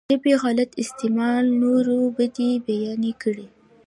د 0.09 0.11
ژبې 0.13 0.33
غلط 0.43 0.71
استعمال 0.83 1.45
نورو 1.61 1.97
بدۍ 2.15 2.51
بيانې 2.67 3.13
کړي. 3.21 3.47